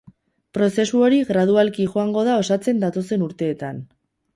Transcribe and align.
Prozesu 0.57 1.03
hori 1.09 1.21
gradualki 1.29 1.87
joango 1.95 2.27
da 2.31 2.41
osatzen 2.47 2.85
datozen 2.89 3.33
urteetan. 3.33 3.89